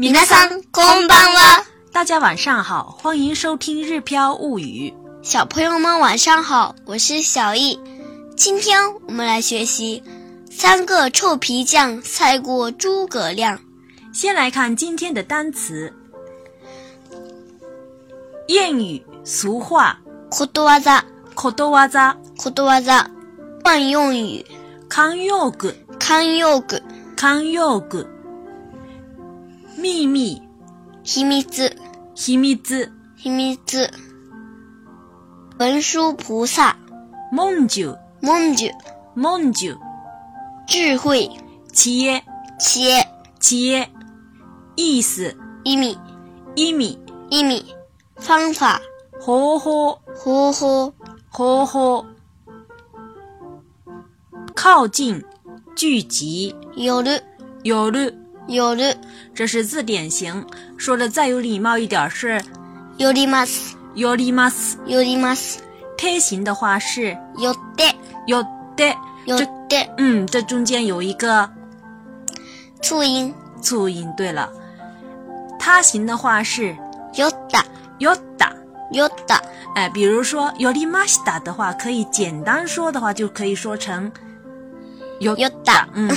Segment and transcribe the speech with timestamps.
[0.00, 1.62] 米娜桑，公斑蛙。
[1.92, 4.90] 大家晚上好，欢迎收听《日飘物语》。
[5.22, 7.78] 小朋友们晚上好，我是小易。
[8.34, 10.02] 今天我们来学习
[10.50, 13.58] 《三个臭皮匠赛过诸葛亮》。
[14.10, 15.92] 先来看今天的单词：
[18.48, 21.04] 谚语、俗话、口头话、杂、
[21.34, 23.06] こ头话、杂、口头话、杂、
[23.62, 24.46] 惯用语、
[24.90, 25.54] 惯用语、
[25.98, 26.62] 惯用语、
[27.20, 28.19] 惯用语。
[29.80, 30.42] 秘密，
[31.02, 31.42] 秘密，
[32.14, 32.54] 秘密，
[33.24, 33.58] 秘密。
[35.58, 36.76] 文殊菩萨，
[37.32, 38.68] 梦九，梦九，
[39.14, 39.74] 梦九。
[40.66, 41.30] 智慧，
[41.72, 42.22] 切，
[42.58, 43.08] 切，
[43.38, 43.88] 切。
[44.76, 45.34] 意思，
[45.64, 45.96] 一米，
[46.54, 46.98] 一米，
[47.30, 47.64] 一米。
[48.16, 48.82] 方法，
[49.18, 50.92] 呵呵，呵呵，
[51.30, 52.06] 呵呵。
[54.54, 55.24] 靠近，
[55.74, 57.24] 聚集，有的，
[57.62, 58.19] 有的。
[58.50, 58.96] 有的，
[59.32, 60.44] 这是字典型。
[60.76, 62.40] 说的再有礼貌一点是，
[62.98, 65.58] よります、よります、よります。
[65.96, 67.94] 他形的话是、よだ、
[68.26, 68.42] よ
[68.76, 69.88] だ、よだ。
[69.98, 71.48] 嗯，这中间有一个
[72.82, 74.12] 促音，促音。
[74.16, 74.50] 对了，
[75.56, 76.74] 他形的话是、
[77.14, 77.62] よだ、
[78.00, 78.50] よだ、
[78.92, 79.38] よだ。
[79.76, 84.10] 哎，比如说、よりマシだ的话，可以简单说的话就可以说成、
[85.20, 85.86] よだ。
[85.94, 86.12] 嗯。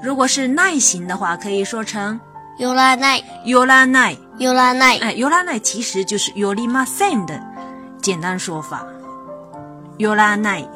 [0.00, 2.18] 如果是耐心的话，可以说成
[2.58, 4.98] 有拉奈，有拉奈，有拉奈。
[4.98, 7.40] 哎，有拉奈其实就是有里马森的
[8.02, 8.86] 简单说法，
[9.98, 10.66] 有拉奈。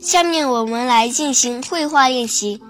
[0.00, 2.60] 下面我们来进行绘画练习。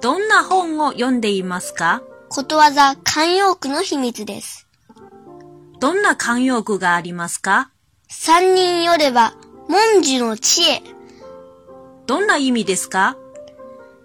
[0.00, 2.00] どんな本を読んでいますか？
[2.28, 4.66] ことわざ慣用句の秘密です。
[5.80, 7.68] どんな慣用句がありますか？
[8.08, 9.34] 三人よれば
[9.68, 10.82] 文字の知恵。
[12.06, 13.16] どんな意味ですか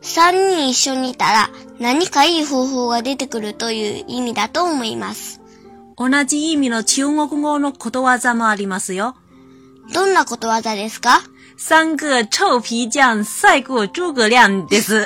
[0.01, 1.49] 三人一緒にいたら
[1.79, 5.39] 何かいい方法が出てくるという意味だと思います。
[5.95, 9.15] 同じ意味の中国語のことわざもありますよ。
[9.93, 11.19] どんなことわざですか
[11.57, 15.05] 三个臭皮匠赛过诸葛亮です。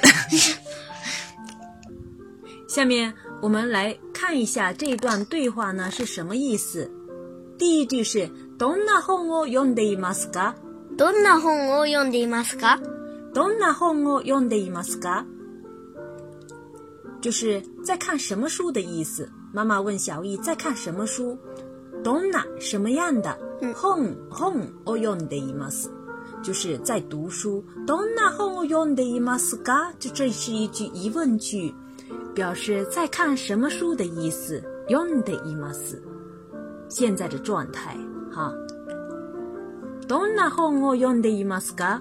[2.74, 6.90] 下面我们来看一下这段对话呢是什么意思。
[7.60, 10.56] 第一句是どんな本を読んでいますか？
[10.98, 12.80] どんな本を読んでいますか？
[13.36, 15.26] Donna, ho, o yondeimasuka，
[17.20, 19.30] 就是在看什么书的意思。
[19.52, 21.38] 妈妈问小易在看什么书。
[22.02, 25.88] Donna 什么样的？Ho, ho, o yondeimas，
[26.42, 27.62] 就是在读书。
[27.86, 31.76] Donna, ho, o yondeimasuka，就这是一句疑问句，
[32.34, 34.64] 表示在看什么书的意思。
[34.88, 36.00] Yondeimas，
[36.88, 37.98] 现在的状态
[38.32, 38.54] 哈。
[40.08, 42.00] Donna, ho, o yondeimasuka。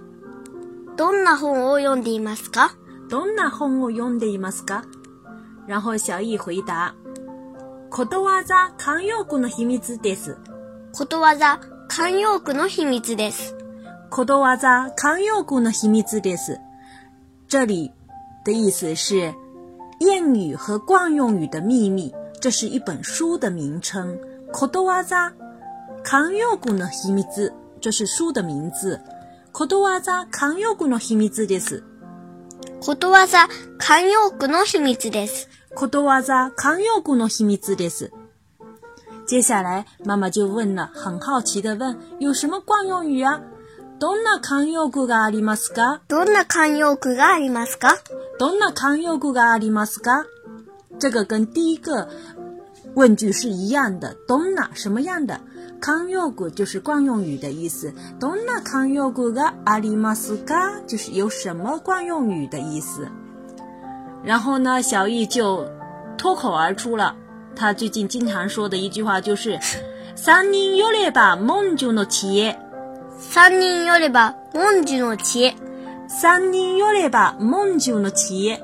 [0.97, 2.77] どんな本を読んでいますか
[3.11, 4.85] どんな本を読んでいますか
[5.67, 6.95] 然后小易回答。
[7.91, 10.37] ことわざ慣用句の秘密です。
[10.93, 13.57] ことわざ慣用句の秘密です。
[14.09, 16.61] ことわざ慣用句の秘密です。
[17.49, 17.91] 这里
[18.45, 19.35] 的意思是
[20.01, 22.15] 谚语和惯用语的秘密。
[22.41, 24.17] 这是一本书的名称。
[24.53, 25.33] ことわざ
[26.05, 27.51] 慣用句の秘密。
[27.81, 29.01] 这是书的名字。
[29.57, 31.85] ことわざ慣用句の秘密です。
[32.81, 33.49] ことわざ
[33.79, 35.49] 慣用句の秘密です。
[35.77, 38.11] ことわざ慣用句の秘密です。
[39.29, 43.41] 接下来，妈妈就问了，很好奇的问：“有什么惯用语啊？”
[44.03, 46.03] どんな慣用句がありますか？
[46.09, 47.99] どんな慣用句がありますか？
[48.41, 50.27] どんな慣用句がありますか？
[50.99, 52.09] 这个跟第一个
[52.97, 55.41] 问句是一样的，どんな什么样的？
[55.85, 57.93] 康约古就是惯用语的意思。
[58.19, 60.55] 东那康约古个阿里马斯噶
[60.87, 63.07] 就是有什么惯用语的意思。
[64.23, 65.69] 然后呢，小易就
[66.17, 67.15] 脱口而出了。
[67.55, 69.61] 他最近经常说的一句话就是：
[70.17, 72.51] 三人要了吧，梦中的妻。
[73.19, 75.55] 三人要了吧，梦中的妻。
[76.09, 78.59] 三人要了吧，梦中的妻。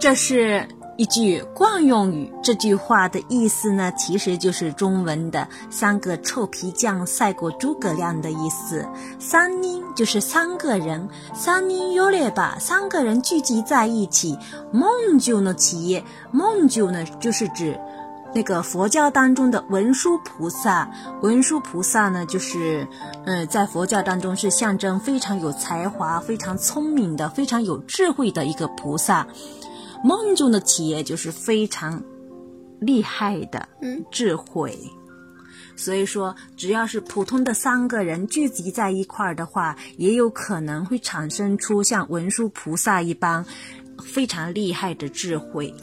[0.00, 0.66] 这是。
[1.00, 8.86] 一句惯用语，这句话的意思呢，其实就是中文的“三个臭皮匠赛过诸葛亮”的意思。
[9.18, 14.36] 三人就是三个人，三人优劣吧，三个人聚集在一起。
[14.74, 17.80] 梦就呢，企业梦就呢，就是指
[18.34, 20.86] 那个佛教当中的文殊菩萨。
[21.22, 22.86] 文殊菩萨呢，就是
[23.24, 29.26] 嗯，在佛教当中是象征非常有才华、非常聪明的、非常有智慧的一个菩萨。
[30.02, 32.02] 梦中的企业就是非常
[32.80, 33.68] 厉害的
[34.10, 34.76] 智慧，
[35.76, 43.44] 所以说，只要是普通的三个人聚集在一块儿的话，也有可能会产生出像文殊菩萨一般
[44.02, 45.74] 非常厉害的智慧。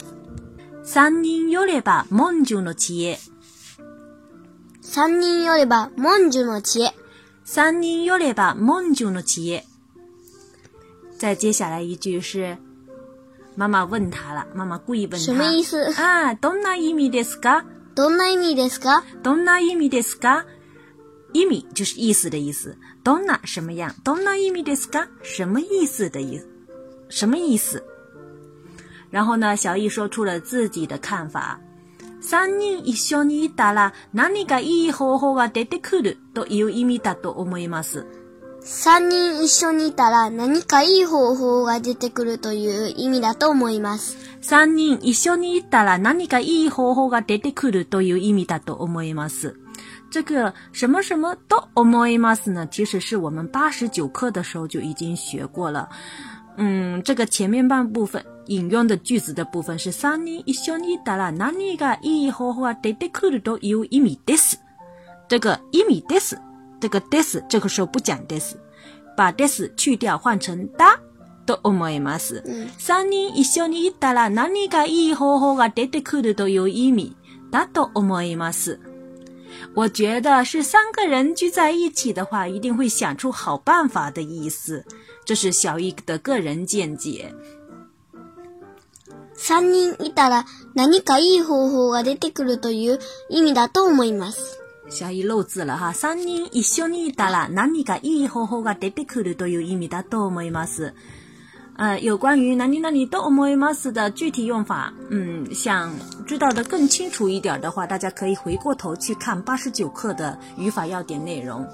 [0.82, 3.20] 三人要れば梦中的企业，
[4.82, 6.92] 三人要れば梦中的企业，
[7.44, 9.64] 三人要れば梦中的企业。
[11.16, 12.58] 再接下来一句是。
[13.58, 15.34] 妈妈问他了，妈妈故意问他
[16.00, 17.64] ：“啊，どんな意味ですか
[17.96, 20.44] ？”“どんな意味ですか？”“どんな意味ですか
[21.34, 25.08] ？”“意味就是意思的意思，どんな什么样，どんな意味ですか？
[25.24, 26.46] 什么意思的意思？
[27.10, 27.82] 什么意思？”
[29.10, 31.58] 然后呢，小易说出了自己的看法
[32.22, 38.06] ：“三人一小尼达拉，哪里个意义方法的的苦的，都有一米大多，我么意思。”
[38.70, 44.18] 三人一緒にいたら何かいい方法が出てくるという意味だと思います。
[44.42, 49.56] 三人一緒にいたら何かいい方法が出てくるという意味だと思います。
[50.10, 55.88] 这个什么什么都思います呢，其实是我们八十九课的时候就已经学过了。
[56.58, 64.58] 嗯，这个前面半部分引用的句子的部分是三人一緒にいたら何がいい方法が出てくるという意味です。
[65.26, 66.38] 这个意味です
[66.80, 68.54] 这个 des，这个时候不讲 des，
[69.16, 70.98] 把 des 去掉，换成哒，
[71.44, 72.42] 都欧么意思？
[72.78, 74.78] 三人一小尼一打啦，哪里个
[75.16, 77.14] 好方法，得得口里都有意义，
[77.50, 78.78] 哒都欧么意す。
[79.74, 84.84] 我觉得是三个人聚在一起的话，一定会想出好办法的意思，
[85.24, 87.34] 这是小一的个人见解。
[89.34, 92.94] 三人一打啦，哪里个好方法，得得口里都有
[93.28, 94.58] 意义，哒，都欧么意思？
[94.90, 95.92] 狭义漏字了哈。
[95.92, 100.94] 三人一緒にいたら、何かいい方法が出てくるという意味だと思います。
[101.76, 105.90] 嗯，有关于“何か何か”と思います的具体用法，嗯，想
[106.26, 111.64] 知道的更清楚一点的话，大家可以回过头去看八十九课的语法要点内容。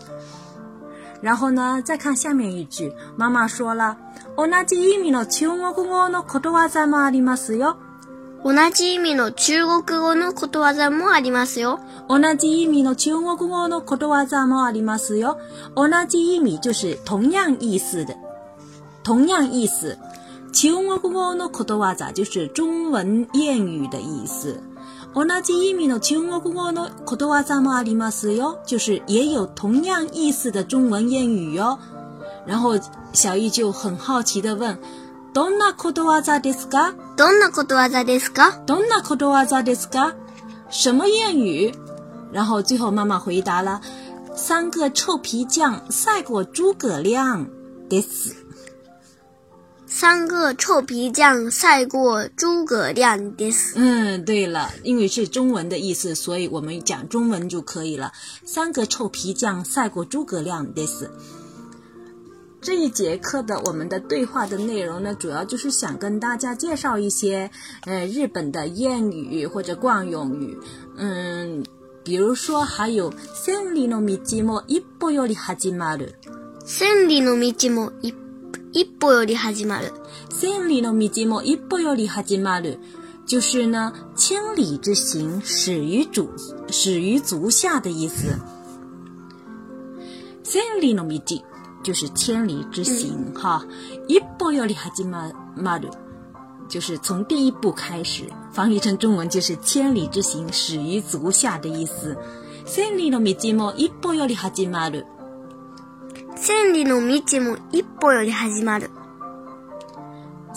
[1.22, 3.96] 然后呢，再看下面一句，妈妈说了
[4.37, 7.76] ：“同じ意味の言葉がありますよ。”
[8.44, 11.81] 同じ意味の中国語のことわざもありますよ。
[12.11, 15.38] 同じ意味の中国語のことわざもありますよ。
[15.75, 18.14] 同じ意味就是同样意思的。
[19.02, 19.96] 同样意思。
[20.52, 24.58] 中国語のことわざ就是中文谚语的意思。
[25.14, 28.58] 同じ意味の中国語のことわざもありますよ。
[28.67, 31.79] 就是也有同样意思的中文谚语哟。
[32.47, 32.79] 然后
[33.14, 34.79] 小易就很好奇的问。
[35.35, 36.95] どんなことわざですか？
[37.17, 38.63] どんなことわざですか？
[38.67, 40.15] どんなことわざですか？
[40.71, 41.75] 什么谚语？
[42.33, 43.81] 然后最后妈妈回答了：
[44.37, 47.45] 三个臭皮匠赛过诸葛亮。
[47.91, 48.33] this
[49.89, 53.19] 三个臭皮匠赛过诸葛亮。
[53.35, 58.13] this 嗯，对了，因为是中文的意思，所以我们讲中文就可以了。
[58.45, 60.65] 三个臭皮匠赛过诸葛亮。
[60.75, 61.03] this
[62.64, 67.49] 这一节课的我们的对话的内容呢，主要就是想跟大家介绍一些，
[67.87, 70.58] 呃，日本的谚语或者惯用语。
[70.96, 71.62] 嗯，
[72.02, 73.12] 比如说还有
[73.44, 76.14] “千里の道も一歩より始まる
[76.64, 78.14] ”，“千里の道も一
[78.72, 79.93] 一步より始まる
[80.34, 82.78] ”，“千里の道も一歩より始まる”，
[83.28, 86.31] 就是呢，千里之行始于足
[86.70, 88.34] 始于足下的意思。
[90.44, 91.44] 千里の道。
[91.85, 93.63] 就是千里之行，哈，
[94.09, 95.87] 一步要里哈起嘛嘛的，
[96.67, 98.25] 就是从第一步开始。
[98.50, 102.17] 翻译成中文就是“千里之行，始于足下”的意思。
[102.64, 104.88] 千里路没寂一步要里哈起嘛
[106.35, 108.81] 千里路没寂一步要里哈起嘛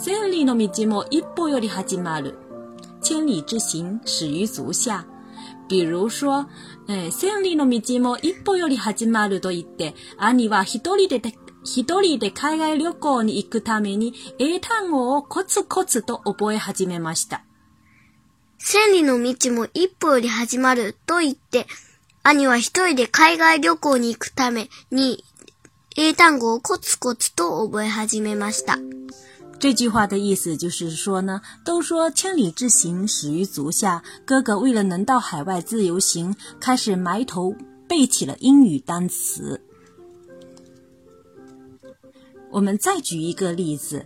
[0.02, 2.22] 千里路没寂一步要里哈起嘛
[3.02, 5.04] 千里之行，始于足下。
[5.68, 6.46] 比如说。
[6.90, 11.22] えー、千里の道も一歩より始まると言って、兄は一人で
[11.66, 17.44] 一人で海外旅行に行くために英単語をコツコツと覚え始めました。
[18.60, 21.68] 千里の道も一歩より始まると言って、
[22.24, 25.24] 兄は一人で海外旅行に行くために
[25.98, 28.78] 英単語をコツコツと覚え始めました。
[29.60, 34.02] 这句话的意思就是说呢，都说千里之行始于足下。
[34.24, 37.56] 哥哥为了能到海外自由行，开始埋头
[37.88, 39.60] 背起了英语单词。
[42.52, 44.06] 我们再举一个例子，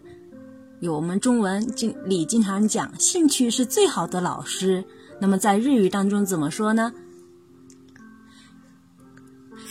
[0.80, 4.84] 有我们中文经里经常讲，兴趣是最好的老师。
[5.20, 6.94] 那么在日语当中怎么说呢？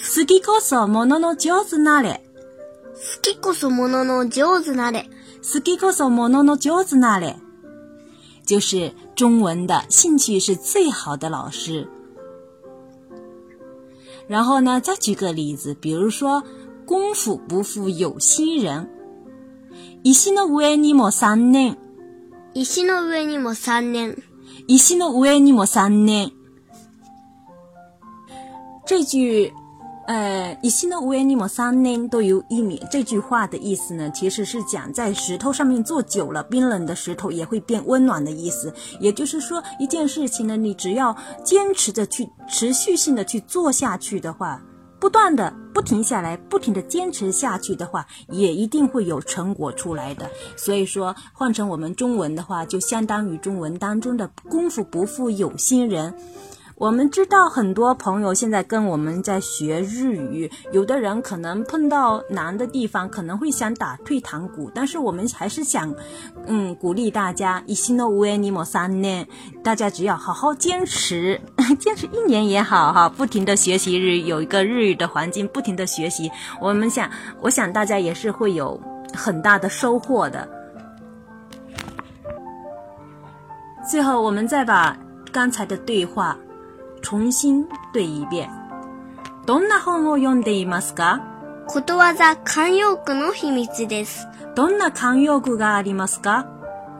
[0.02, 2.20] 好きこそものの上手なれ。
[2.94, 5.08] 好きこそものの上手なれ。
[5.40, 7.32] s s o o o m 是给我说莫弄弄 n 子那里，
[8.46, 11.86] 就是中文的兴趣是最好的老师。
[14.28, 16.42] 然后呢，再举个例子，比如说
[16.84, 18.88] “功夫不负有心人
[20.14, 21.76] ”，“石の上にも三年
[22.54, 24.16] ”，“石の上にも三年
[24.68, 26.32] ”，“石の上にも三年”，
[28.86, 29.52] 这句。
[30.10, 32.82] 呃，以心的无言，尼莫三年都有一米。
[32.90, 38.74] 这句话的意思呢，其实是讲在石头上面坐久了，冰冷的石头也会变温暖的意思。
[38.98, 44.60] 也就是说，一件事情呢，你只要坚持着去，持续性的去做下去的话，
[44.98, 50.28] 不断的不停下来，不停的坚持下去的话，也一定会有成果出来的。
[50.56, 56.12] 所以说，换成我们中文的话，就相当于中文当中的“功夫不负有心人”。
[56.80, 65.94] 我们知道很多朋友现在跟我们在学日语，有的人可能碰到难的地方，可能会想打退堂鼓，但是我们还是想，
[66.46, 69.26] 嗯，鼓励大家，一心的无为，你莫三呢？
[69.62, 71.38] 大家只要好好坚持，
[71.78, 76.32] 坚持一年也好，哈，不停的学习日，语，有一个日语的环境，不停的学习，
[76.62, 77.10] 我们想，
[77.42, 78.80] 我想大家也是会有
[79.14, 80.48] 很大的收获的。
[83.86, 84.96] 最后，我们再把
[85.30, 86.34] 刚才的对话。
[87.02, 88.48] 重新对一遍。
[89.46, 91.22] どんな本を読んでいますか
[91.66, 94.26] ことわざ慣用句の秘密です。
[94.56, 96.46] どんな慣用句がありますか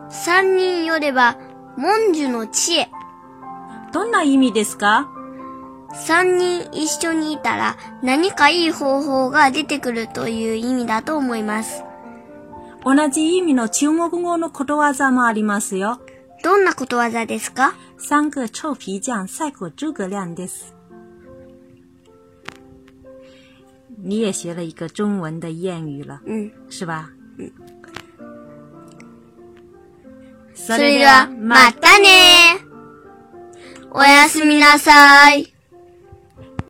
[0.09, 1.37] 三人よれば、
[1.77, 2.89] 文の知恵。
[3.93, 5.07] どんな意味ですか
[5.93, 11.83] 三人一緒にいたら何かいい方法が出てくるという意味だと思います。
[12.83, 15.99] 同じ意味の中国語のことわざもありますよ。
[16.43, 20.75] どんなことわざですか三个臭皮匠赛过诸葛亮です。
[24.03, 27.11] 你也学了一个中文的谚语了，嗯，是吧？
[27.37, 27.51] 嗯。
[30.55, 32.59] それではまたね。
[33.91, 35.50] おやすみなさい。